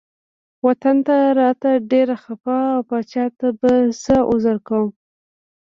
[0.65, 3.71] وطن ته راته ډیر خپه و پاچا ته به
[4.03, 4.89] څه عذر کوم.